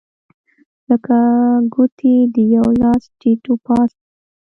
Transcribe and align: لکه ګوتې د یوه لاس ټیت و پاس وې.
لکه 0.89 1.17
ګوتې 1.73 2.13
د 2.33 2.35
یوه 2.53 2.71
لاس 2.81 3.03
ټیت 3.19 3.43
و 3.47 3.53
پاس 3.65 3.91
وې. 3.97 4.03